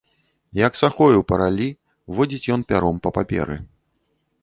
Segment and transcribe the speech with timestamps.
[0.67, 1.69] Як сахою па раллі,
[2.19, 3.63] водзіць ён пяром па паперы.